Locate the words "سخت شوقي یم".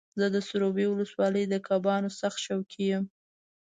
2.19-3.03